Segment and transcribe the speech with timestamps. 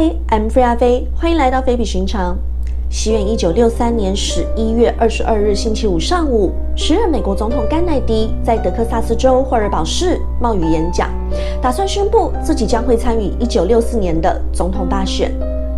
[0.00, 2.34] Hi, I'm Free 阿飞，欢迎来到非比寻常。
[2.88, 11.10] 西元一九六三年十一月二十二日星期五上午，时任美国总统甘乃迪在德克萨斯州霍尔堡市冒雨演讲，
[11.60, 15.30] 打算宣布自己将会参与一九六四年的总统大选。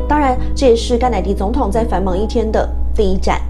[0.08, 3.40] 当然，这也是甘乃迪总统在繁忙一天的第一站。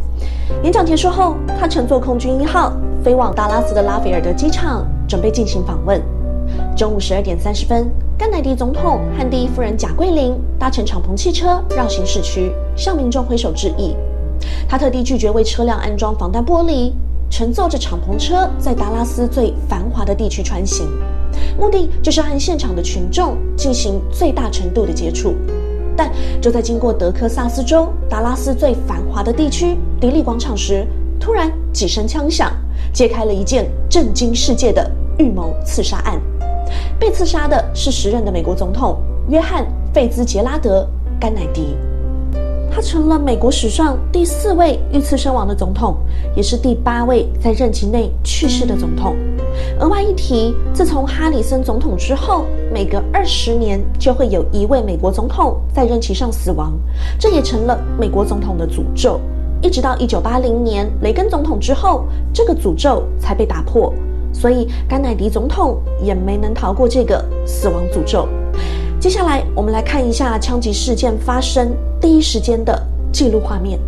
[0.62, 2.72] 演讲结束后，他乘坐空军一号
[3.04, 6.00] 飞往达拉斯的拉菲尔德机场，准备进行访问。
[6.74, 13.94] 中午十二点三十分，甘乃迪总统和第一夫人贾桂琳搭乘敞篷汽车绕行市区，向民众挥手致意。
[14.66, 16.92] 他特地拒绝为车辆安装防弹玻璃，
[17.30, 20.88] 乘坐着敞篷车在达拉斯最繁华的地区穿行，
[21.58, 25.34] 目的就是和现场的群众进行最大程度的接触。
[25.94, 30.86] 但就在经过德克萨斯州达拉斯最繁华的地区迪利广场时，
[31.20, 32.50] 突然几声枪响，
[32.94, 36.18] 揭开了一件震惊世界的预谋刺杀案。
[37.02, 38.96] 被刺杀的是时任的美国总统
[39.28, 40.86] 约翰·费兹杰拉德·
[41.20, 41.76] 甘乃迪，
[42.70, 45.96] 他成了美国史上第四位遇刺身亡的总统，
[46.36, 49.16] 也是第八位在任期内去世的总统。
[49.80, 56.72] 额外一提，自从哈里森总统之后，每隔二十年就会有一位美国总统在任期上死亡，
[57.18, 59.20] 这也成了美国总统的诅咒。
[59.60, 63.92] 一直到一九八零年雷根总统之后，这个诅咒才被打破。
[64.32, 68.28] 所以，甘乃迪总统也没能逃过这个死亡诅咒。
[68.98, 72.80] 接下来，我们来看一下枪击事件发生第一时间的
[73.12, 73.78] 记录画面。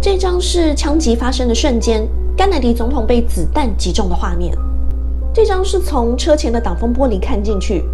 [0.00, 2.06] 这张是枪击发生的瞬间，
[2.36, 4.56] 甘乃迪总统被子弹击中的画面。
[5.32, 7.84] 这张是从车前的挡风玻璃看进去，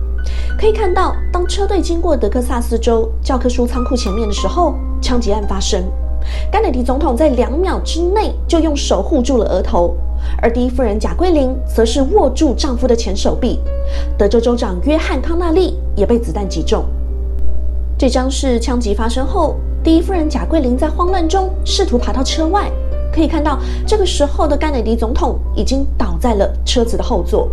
[0.58, 5.84] 可以看到，当车队经过德克萨斯州教科书仓库前面的时候，枪击案发生。
[6.50, 9.94] 甘乃迪总统在两秒之内就用手护住了额头。
[10.42, 13.60] 而第一夫人贾桂琳则是握住丈夫的前手臂。
[14.18, 16.84] 德州州长约翰康纳利也被子弹击中。
[17.98, 22.70] 这张是枪击发生后，第一夫人贾桂琳在慌乱中试图爬到车外。
[23.12, 27.48] 可以看到，这个时候的甘乃迪总统已经倒在了车子的后座。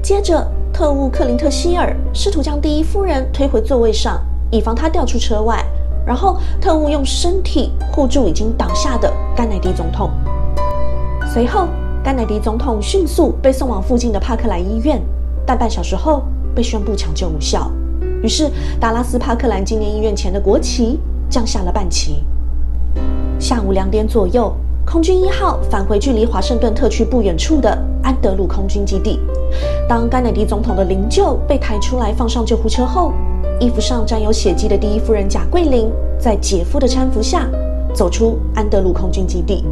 [0.00, 4.20] 接着，特务克林特希尔试图将第一夫人推回座位上，
[4.52, 5.64] 以防她掉出车外。
[6.06, 10.10] 然后，特务用身体护住已经倒下的甘乃迪总统。
[11.32, 11.66] 随后，
[12.04, 15.00] 甘乃迪总统迅速被送往附近的帕克兰医院，
[15.46, 17.72] 但半小时后被宣布抢救无效。
[18.22, 21.00] 于是，达拉斯帕克兰纪念医院前的国旗
[21.30, 22.22] 降下了半旗。
[23.38, 24.54] 下午两点左右，
[24.84, 27.70] 空军一号返回距离华盛顿特区不远处的
[28.02, 29.18] 安德鲁空军基地。
[29.88, 33.10] 当甘乃迪总统的灵柩被抬出来放上救护车后，
[33.58, 37.48] 衣服上沾有血迹的第一夫人贾桂琳在姐夫的搀扶下
[37.94, 39.64] 走出安德鲁空军基地。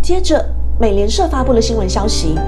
[0.00, 0.42] 接着。
[0.80, 2.38] 美联社发布了新闻消息，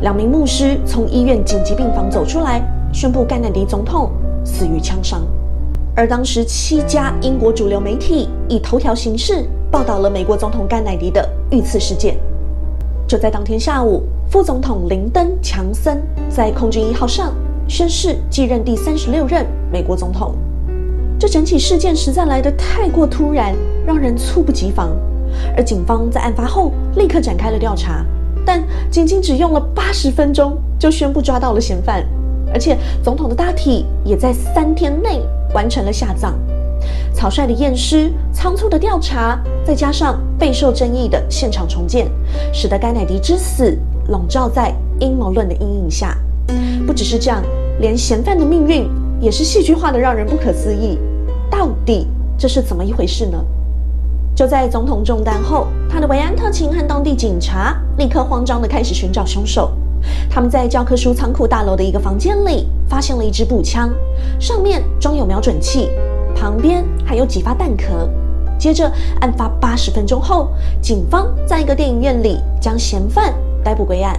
[0.00, 4.10] 两名牧师从医院紧急病房走出来，宣布甘乃迪总统
[4.42, 5.20] 死于枪伤。
[5.94, 12.16] 而当时七家英国主流媒体以头条形式报道了美国总统甘乃迪的遇刺事件。
[13.06, 16.00] 就在当天下午，副总统林登·强森
[16.30, 17.34] 在空军一号上
[17.68, 20.34] 宣誓继任第三十六任美国总统。
[21.18, 23.54] 这整起事件实在来得太过突然，
[23.84, 24.96] 让人猝不及防。
[25.56, 28.04] 而警方在案发后立刻展开了调查，
[28.44, 32.04] 但仅仅只用了八十分钟就宣布抓到了嫌犯，
[32.52, 35.20] 而且总统的大体也在三天内
[35.54, 36.34] 完成了下葬。
[37.14, 42.10] 草率的验尸、仓促的调查，再加上备受争议的现场重建，
[42.52, 43.78] 使得甘乃迪之死
[44.08, 46.16] 笼罩在阴谋论的阴影下。
[46.84, 47.40] 不只是这样，
[47.80, 50.98] 连嫌犯的命运也是戏剧化的，让人不可思议。
[51.48, 53.38] 到底这是怎么一回事呢？
[54.34, 59.70] 就在总统中弹后，他的维安特勤和当地警察立刻慌张地开始寻找凶手。
[60.28, 63.90] 他们在教科书仓库大楼的一个房间里发现了一支步枪，
[64.40, 65.90] 上面装有瞄准器，
[66.34, 68.08] 旁边还有几发弹壳。
[68.58, 70.48] 接着，案发八十分钟后，
[70.80, 74.18] 警方在一个电影院里将嫌犯逮捕归案。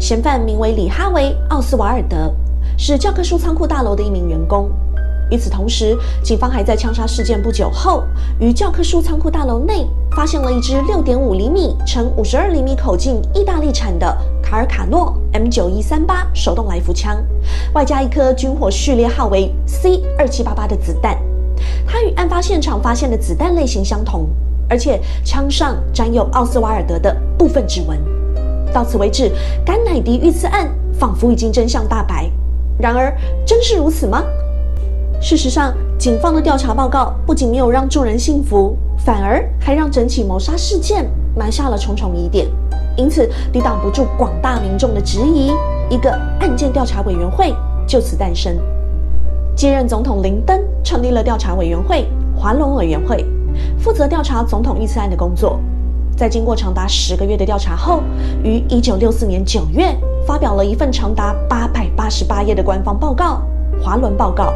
[0.00, 2.34] 嫌犯名为里哈维·奥斯瓦尔德，
[2.76, 4.70] 是教科书仓库大楼的一名员工。
[5.30, 8.04] 与此同时，警方还在枪杀事件不久后，
[8.40, 14.06] 于教科书仓库大楼内发现了一支六点五厘米乘五十二厘米口径意大利产的
[14.42, 17.22] 卡尔卡诺 M 九一三八手动来福枪，
[17.74, 21.18] 外加一颗军火序列号为 C 二七八八的子弹。
[21.86, 24.28] 它与案发现场发现的子弹类型相同，
[24.68, 27.98] 而且枪上沾有奥斯瓦尔德的部分指纹。
[28.72, 29.30] 到此为止，
[29.64, 32.30] 甘乃迪遇刺案仿佛已经真相大白。
[32.78, 33.12] 然而，
[33.44, 34.22] 真是如此吗？
[35.20, 41.04] 事实上，警方的调查报告不仅没有让众人信服，反而还让整起谋杀事件
[41.36, 42.46] 埋下了重重疑点。
[42.96, 45.52] 因此，抵挡不住广大民众的质疑，
[45.90, 46.10] 一个
[46.40, 47.52] 案件调查委员会
[47.86, 48.56] 就此诞生。
[49.56, 52.06] 继任总统林登成立了调查委员会——
[52.38, 53.24] 华伦委员会，
[53.76, 55.58] 负责调查总统遇刺案的工作。
[56.16, 58.02] 在经过长达十个月的调查后，
[58.44, 63.42] 于一九六四年九月发表了一份长达八百八十八页的官方报告——
[63.82, 64.52] 华伦报告。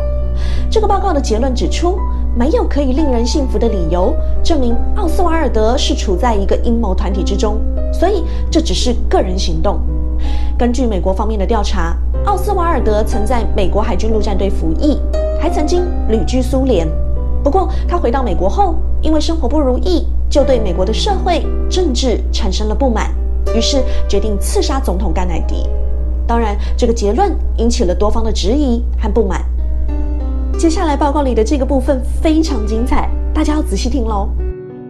[0.73, 1.99] 这个报告的结论指出，
[2.35, 7.61] 没有可以令人信服的理由证明奥斯瓦尔德是处在一个阴谋团体之中，
[7.93, 9.79] 所以这只是个人行动。
[10.59, 14.99] 根据美国方面的调查，奥斯瓦尔德曾在美国海军陆战队服役，
[15.39, 16.89] 还曾经旅居苏联。
[17.45, 20.07] 不过，他回到美国后，因为生活不如意。
[20.31, 23.15] 就对美国的社会政治产生了不满，
[23.55, 25.67] 于是决定刺杀总统甘乃迪。
[26.27, 29.45] 当然，这个结论引起了多方的质疑和不满。
[30.63, 34.29] 接下来报告里的这个部分非常精彩，大家要仔细听喽。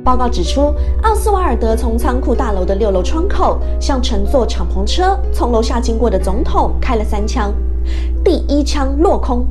[0.04, 0.70] 报告指出，
[1.02, 7.50] 奥斯瓦尔德从仓库大楼的六楼窗口向乘坐敞篷车从楼下经过的总统开了三枪，
[8.22, 9.46] 第一枪落空。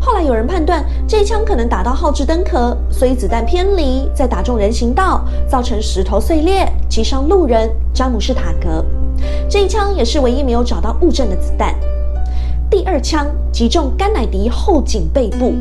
[0.00, 8.84] 后来有人判断这一枪可能打到号志登壳，所以子弹偏离，再打中人行道，造成石头碎裂，击伤路人詹姆士塔格。
[9.50, 11.74] 这一枪也是唯一没有找到物证的子弹。
[12.74, 15.54] 第二枪击中甘乃迪后颈背部，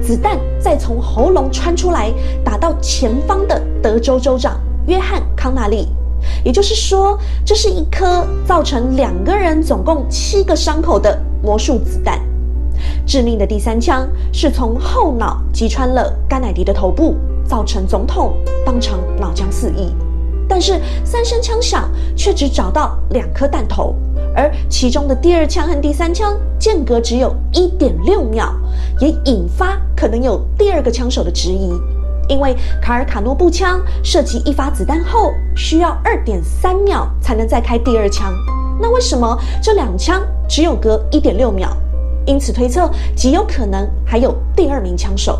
[0.00, 2.12] 子弹再从喉咙穿出来，
[2.44, 4.56] 打到前方的德州州长
[4.86, 5.88] 约翰康纳利。
[6.44, 12.20] 也就是说，这是一颗造成两个人总共七个伤口的魔术子弹。
[13.04, 18.32] 致命的第三枪是从后脑击穿了甘乃迪的头部，造成总统
[18.64, 19.92] 当场脑浆四溢。
[20.50, 23.94] 但是三声枪响却只找到两颗弹头，
[24.34, 28.52] 而其中的第二枪和第三枪间隔只有一点六秒，
[28.98, 31.72] 也引发可能有第二个枪手的质疑。
[32.28, 38.32] 因为卡尔卡诺步枪射击一发子弹后需要二点三秒才能再开第二枪，
[38.80, 41.68] 那为什么这两枪只有隔一点六秒？
[42.26, 45.38] 因此推测，极有可能还有第二名枪手。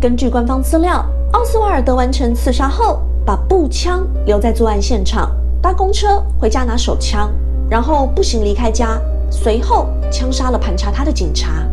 [0.00, 5.30] 根据官方资料，奥斯瓦尔德完成刺杀后，把步枪留在作案现场，
[5.60, 7.32] 搭公车回家拿手枪，
[7.68, 11.66] 然后步行离开家，随后枪杀了盘查他的警察。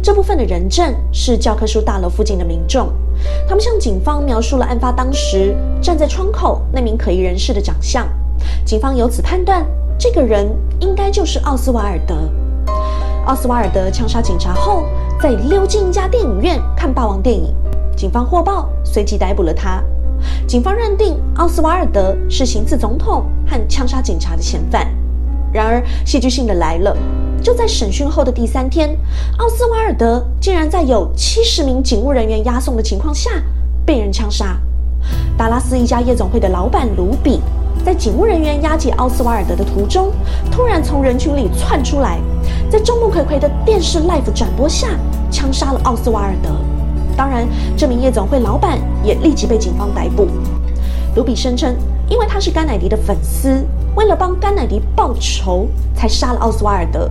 [0.00, 2.92] 这部分的人证是教科书大楼附近的民众，
[3.48, 8.08] 他们向警方描述了案发当时站在窗口那名可疑人士的长相。
[8.64, 9.66] 警方由此判断，
[9.98, 10.48] 这个人
[10.78, 12.14] 应该就是奥斯瓦尔德。
[13.26, 14.84] 奥斯瓦尔德枪杀警察后，
[15.20, 17.52] 再溜进一家电影院看霸王电影。
[17.96, 19.82] 警方获报，随即逮捕了他。
[20.46, 24.86] 警方认定奥斯瓦尔德是行刺总统和枪杀警察的嫌犯。
[25.52, 26.96] 然而，戏剧性的来了，
[27.42, 28.96] 就在审讯后的第三天，
[29.38, 33.30] 奥斯瓦尔德竟然在有七十名警务人员押送的情况下
[33.86, 34.58] 被人枪杀。
[35.36, 37.40] 达拉斯一家夜总会的老板卢比。
[37.84, 40.10] 在警务人员押解奥斯瓦尔德的途中，
[40.50, 42.18] 突然从人群里窜出来，
[42.70, 44.88] 在众目睽睽的电视 live 转播下，
[45.30, 46.50] 枪杀了奥斯瓦尔德。
[47.16, 47.46] 当然，
[47.76, 50.26] 这名夜总会老板也立即被警方逮捕。
[51.16, 51.74] 卢比声称，
[52.08, 53.64] 因为他是甘乃迪的粉丝，
[53.94, 57.08] 为了帮甘乃迪报仇，才杀了奥斯瓦尔德。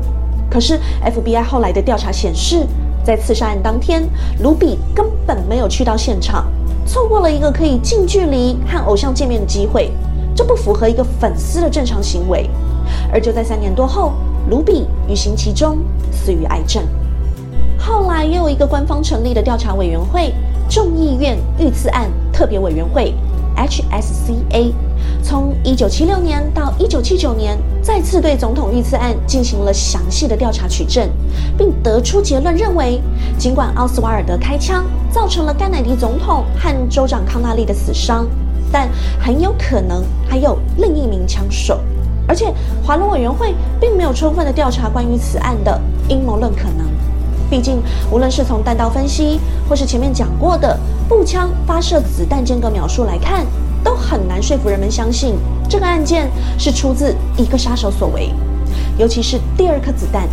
[0.50, 2.67] 可是 FBI 后来的调查显示，
[3.03, 4.03] 在刺杀案当天，
[4.41, 6.45] 卢比根本没有去到现场，
[6.85, 9.91] 错过了一个可以近距离和偶像见面的机会。
[10.35, 12.49] 这不符合一个粉丝的正常行为，
[13.11, 14.13] 而就在三年多后，
[14.49, 15.78] 卢比于刑其中
[16.11, 16.83] 死于癌症。
[17.85, 20.33] 后来又有一个官方成立的调查委员会——
[20.71, 23.13] 众议院遇刺案特别委员会
[23.57, 24.71] （HSCA），
[25.21, 31.09] 从1976年到1979年，再次对总统遇刺案进行了详细的调查取证，
[31.57, 33.02] 并得出结论，认为
[33.37, 38.25] 尽管奥斯瓦尔德开枪造成了甘乃迪总统和州长康纳利的死伤。
[38.71, 38.87] 但
[39.19, 41.81] 很有可能还有另一名枪手，
[42.30, 42.45] 而且
[42.81, 46.93] 华伦委员会并没有充分的调查关于此案的阴谋论可能。
[47.54, 47.80] 毕竟，
[48.10, 50.76] 无论是从弹道分析，或是前面讲过的
[51.07, 53.45] 步枪发射子弹间隔秒数来看，
[53.83, 55.36] 都很难说服人们相信
[55.69, 58.31] 这个案件是出自一个杀手所为。
[58.98, 60.28] 尤其是第二颗子弹，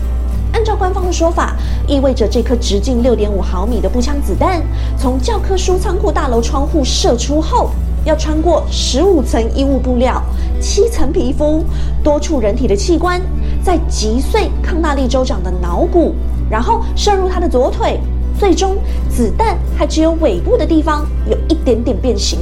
[0.55, 1.55] 按照官方的说法，
[1.87, 4.63] 意味着这颗直径六点五毫米的步枪子弹
[4.97, 7.69] 从教科书仓库大楼窗户射出后。
[8.07, 10.23] 要穿过十五层衣物布料、
[10.59, 11.63] 七层皮肤、
[12.03, 13.21] 多处人体的器官，
[13.63, 16.15] 再击碎康纳利州长的脑骨，
[16.51, 18.01] 然后射入他的左腿，
[18.39, 18.77] 最终
[19.09, 22.41] 子弹还只有尾部的地方有一点点变形，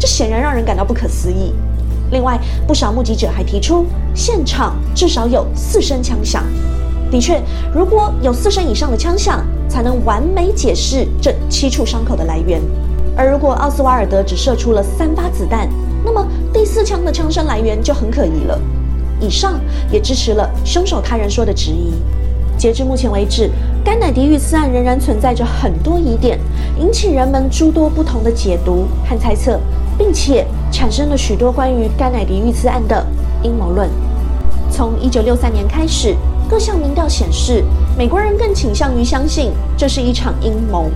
[0.00, 1.52] 这显然让人感到不可思议。
[2.10, 6.44] 另外，不少目击者还提出，现场至少有四声枪响。
[7.10, 7.42] 的确，
[7.74, 12.60] 如果有四声以上的枪响，才能完美解释这七处伤口的来源。
[13.16, 15.68] 而如果奥斯瓦尔德只射出了三发子弹，
[16.04, 18.60] 那么第四枪的枪声来源就很可疑了。
[19.20, 19.58] 以上
[19.90, 21.94] 也支持了凶手他人说的质疑。
[22.56, 23.50] 截至目前为止，
[23.84, 26.38] 甘乃迪遇刺案仍然存在着很多疑点，
[26.78, 29.60] 引起人们诸多不同的解读和猜测，
[29.98, 33.06] 并且产生了许多关于甘乃迪遇刺案的
[33.42, 33.88] 阴谋论。
[34.70, 36.16] 从一九六三年开始，
[36.48, 37.62] 各项民调显示，
[37.96, 40.90] 美国人更倾向于相信这是一场阴谋。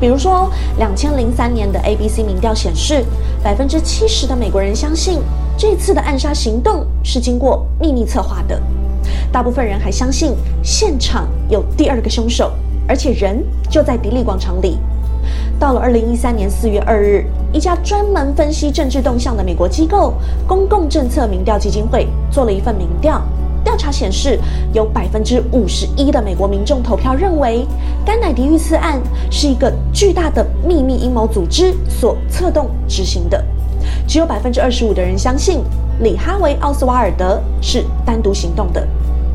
[0.00, 3.04] 比如说，两千零三年的 ABC 民调显示，
[3.42, 5.18] 百分之七十的美国人相信
[5.58, 8.58] 这次的暗杀行动是经过秘密策划的。
[9.32, 12.52] 大部分人还相信现场有第二个凶手，
[12.88, 14.78] 而且人就在迪利广场里。
[15.58, 20.14] 到了二零一三年四月二日，一家专门分析政治动向的美国机构——
[20.48, 23.22] 公共政策民调基金会做了一份民调。
[23.62, 24.40] 调查显示，
[24.72, 27.66] 有百分之五十一的美国民众投票认为，
[28.06, 28.98] 甘乃迪遇刺案
[29.30, 33.44] 是一个巨大的秘密阴谋组织所策动执行的。
[34.08, 35.60] 只有百分之二十五的人相信
[36.00, 38.86] 里哈维·奥斯瓦尔德是单独行动的。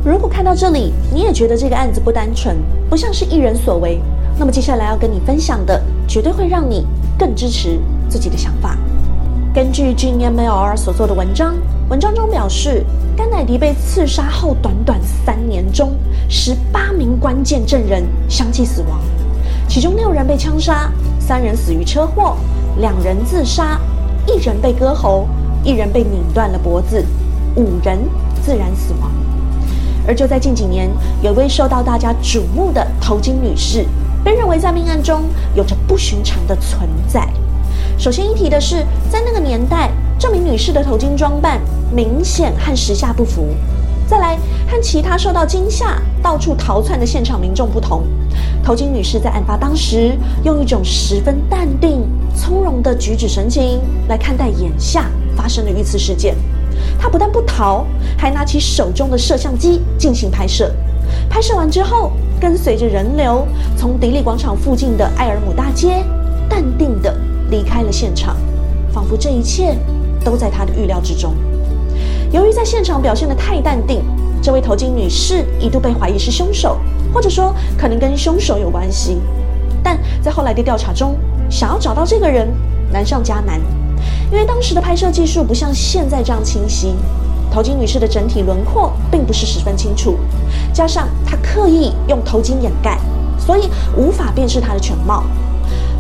[0.06, 2.56] 如果看到这里，你也觉得这个案子不单纯，
[2.88, 4.00] 不像是一人所为，
[4.38, 6.86] 那么接下来要跟你分享的，绝对会让你
[7.18, 8.78] 更支持自己的想法。
[9.52, 11.56] 根据 G M L R 所做的文章，
[11.90, 12.86] 文章中表示。
[13.18, 15.94] 甘乃迪被刺杀后，短短三年中，
[16.28, 19.00] 十八名关键证人相继死亡，
[19.70, 22.36] 其中六人被枪杀，三人死于车祸，
[22.78, 23.80] 两人自杀，
[24.28, 25.30] 一人被割喉，
[25.64, 27.06] 一人被拧断了脖子，
[27.56, 27.98] 五人
[28.44, 29.10] 自然死亡。
[30.08, 30.90] 而就在近几年，
[31.22, 33.86] 有一位受到大家瞩目的头巾女士，
[34.24, 35.24] 被认为在命案中
[35.56, 37.28] 有着不寻常的存在。
[37.98, 41.60] 首先一提的是，在那个年代，这名女士的头巾装扮
[41.94, 43.48] 明显和时下不符。
[44.08, 44.38] 再来，
[44.70, 48.04] 和其他受到惊吓、到处逃窜的现场民众不同，
[48.64, 52.04] 头巾女士在案发当时，用一种十分淡定、
[52.36, 56.36] 从容的举止神情来看待眼下发生的遇刺事件。
[57.00, 57.86] 她不但不逃，
[58.18, 60.72] 还拿起手中的摄像机进行拍摄。
[61.30, 66.04] 拍摄完之后，跟随着人流，从迪利广场附近的埃尔姆大街，
[66.50, 67.14] 淡定地。
[67.52, 68.36] 离开了现场，
[68.92, 69.78] 仿佛这一切
[70.24, 71.36] 都在他的预料之中。
[72.32, 74.02] 由于在现场表现的太淡定，
[74.42, 76.80] 这位头巾女士一度被怀疑是凶手，
[77.14, 79.22] 或者说可能跟凶手有关系。
[79.84, 81.16] 但在后来的调查中，
[81.52, 82.52] 想要找到这个人
[82.92, 83.62] 难上加难，
[84.32, 86.96] 因为当时的拍摄技术不像现在这样清晰，
[87.52, 90.18] 头巾女士的整体轮廓并不是十分清楚，
[90.74, 93.00] 加上她刻意用头巾掩盖，
[93.38, 95.24] 所以无法辨识她的全貌。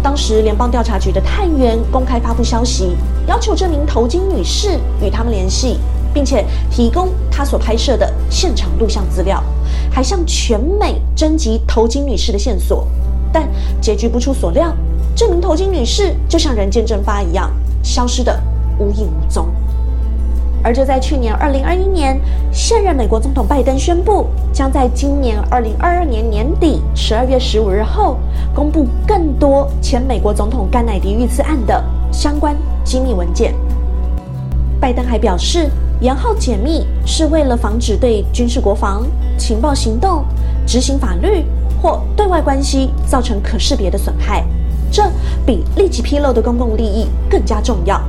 [0.01, 2.95] 当时，联邦调查局的探员公开发布消息，
[3.27, 5.79] 要求这名头巾女士与他们联系，
[6.13, 9.43] 并且提供她所拍摄的现场录像资料，
[9.91, 12.87] 还向全美征集头巾女士的线索。
[13.33, 13.49] 但
[13.81, 14.71] 结局不出所料，
[15.15, 17.51] 这名头巾女士就像人间蒸发一样，
[17.85, 18.41] 消失的
[18.79, 19.47] 无影无踪。
[20.63, 22.19] 而就在去年二零二一年，
[22.51, 28.17] 现任美国总统拜登宣布，将在今年二零二二年年底十二月十五日后，
[28.51, 33.53] 公布更多前美国总统甘乃迪遇刺案的相关机密文件。
[34.81, 35.69] 拜登还表示，
[36.01, 39.05] 延后解密是为了防止对军事国防、
[39.37, 40.25] 情报行动、
[40.65, 41.45] 执行法律
[41.79, 44.43] 或对外关系造成可识别的损害，
[44.95, 45.03] 这
[45.45, 48.01] 比立即披露的公共利益更加重要。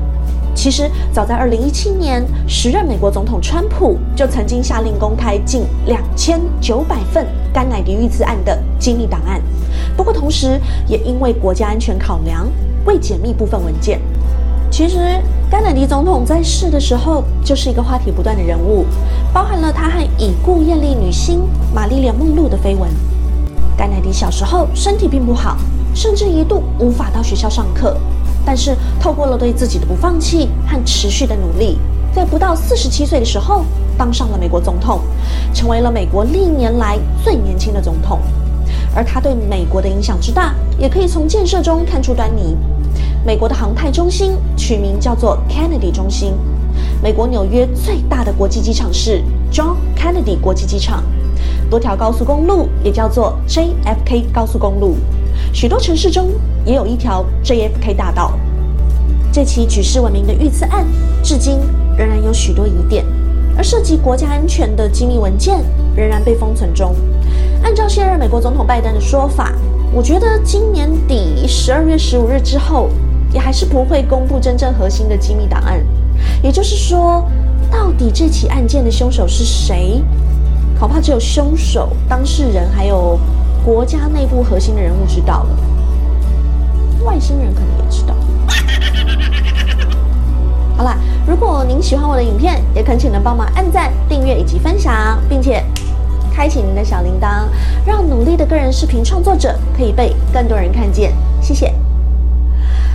[0.54, 9.42] 其实，早在二零一七年，时任美国总统川普就曾经下令公开近两千九百份甘乃迪遇刺案的机密档案。
[9.96, 12.46] 不过，同时也因为国家安全考量，
[12.84, 14.00] 未解密部分文件。
[14.70, 18.86] 其实，甘乃迪总统在世的时候就是一个话题不断的人物，
[19.32, 22.88] 包含了他和已故艳丽女星玛丽莲梦露的绯闻。
[23.76, 25.56] 甘乃迪小时候身体并不好，
[25.96, 27.96] 甚至一度无法到学校上课。
[28.44, 31.78] 但是，透过了对自己的不放弃和持续的努力，
[32.14, 33.64] 在不到四十七岁的时候
[33.98, 35.00] 当上了美国总统，
[35.52, 38.20] 成为了美国历年来最年轻的总统。
[38.94, 42.56] 而他对美国的影响之大，也可以从建设中看出端倪。
[43.24, 46.34] 美国的航太中心取名叫做 Kennedy 中心，
[47.02, 51.02] 美国纽约最大的国际机场是 John Kennedy 国际机场，
[51.68, 54.96] 多条高速公路也叫做 JFK 高速公路。
[55.52, 56.30] 许多城市中
[56.64, 58.32] 也有一条 JFK 大道。
[59.32, 60.86] 这起举世闻名的遇刺案，
[61.22, 61.58] 至今
[61.96, 63.04] 仍然有许多疑点，
[63.56, 65.62] 而涉及国家安全的机密文件
[65.94, 66.94] 仍然被封存中。
[67.62, 69.52] 按照现任美国总统拜登的说法，
[69.92, 72.88] 我觉得今年底十二月十五日之后，
[73.32, 75.84] 也还是不会公布真正核心的机密档案。
[76.42, 77.28] 也就是说，
[77.70, 80.02] 到底这起案件的凶手是谁？
[80.78, 83.18] 恐怕只有凶手、当事人还有。
[83.66, 85.48] 国家内部核心的人物知道了，
[87.04, 88.14] 外星人可能也知道。
[90.78, 90.96] 好啦，
[91.26, 95.64] 如果您喜欢我的影片，也恳请能帮忙按赞、订阅以及分享，并且
[96.32, 97.48] 开启您的小铃铛，
[97.84, 101.12] 让努力的个人视频创作者可以被更多人看见。
[101.42, 101.74] 谢谢。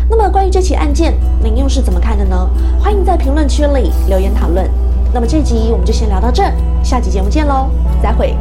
[0.10, 1.14] 那么关于这起案件，
[1.44, 2.50] 您又是怎么看的呢？
[2.80, 4.72] 欢迎在评论区里留言讨论。
[5.14, 6.44] 那么这集我们就先聊到这，
[6.82, 7.70] 下集节目见喽，
[8.02, 8.38] 再会。